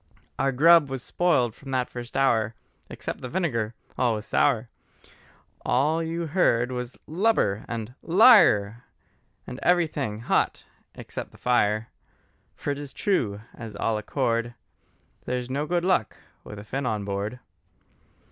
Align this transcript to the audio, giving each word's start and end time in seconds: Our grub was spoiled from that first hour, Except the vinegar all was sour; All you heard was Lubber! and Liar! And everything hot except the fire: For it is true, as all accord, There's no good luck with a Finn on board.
Our 0.39 0.51
grub 0.51 0.89
was 0.89 1.03
spoiled 1.03 1.53
from 1.53 1.69
that 1.69 1.87
first 1.87 2.17
hour, 2.17 2.55
Except 2.89 3.21
the 3.21 3.29
vinegar 3.29 3.75
all 3.99 4.15
was 4.15 4.25
sour; 4.25 4.67
All 5.63 6.01
you 6.01 6.25
heard 6.25 6.71
was 6.71 6.97
Lubber! 7.05 7.63
and 7.67 7.93
Liar! 8.01 8.83
And 9.45 9.59
everything 9.61 10.21
hot 10.21 10.65
except 10.95 11.29
the 11.29 11.37
fire: 11.37 11.89
For 12.55 12.71
it 12.71 12.79
is 12.79 12.93
true, 12.93 13.41
as 13.53 13.75
all 13.75 13.95
accord, 13.99 14.55
There's 15.25 15.51
no 15.51 15.67
good 15.67 15.85
luck 15.85 16.17
with 16.43 16.57
a 16.57 16.63
Finn 16.63 16.87
on 16.87 17.05
board. 17.05 17.37